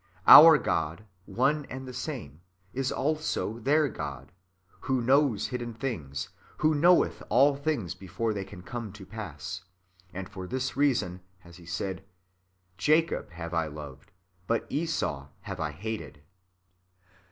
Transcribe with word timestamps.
Our 0.25 0.57
God, 0.57 1.05
one 1.27 1.65
and 1.65 1.87
the 1.87 1.93
same, 1.93 2.41
is 2.73 2.91
also 2.91 3.59
their 3.59 3.87
God, 3.87 4.31
who 4.87 4.99
knows 4.99 5.49
hidden 5.49 5.75
things, 5.75 6.29
who 6.57 6.73
knoweth 6.73 7.21
all 7.29 7.55
things 7.55 7.93
before 7.93 8.33
they 8.33 8.43
can 8.43 8.63
come 8.63 8.91
to 8.93 9.05
pass; 9.05 9.61
and 10.11 10.27
for 10.27 10.47
this 10.47 10.75
reason 10.75 11.21
has 11.41 11.57
He 11.57 11.67
said," 11.67 12.03
Jacob 12.89 13.29
have 13.33 13.53
I 13.53 13.67
loved, 13.67 14.11
but 14.47 14.65
Esau 14.71 15.27
have 15.41 15.59
I 15.59 15.69
hated." 15.69 16.23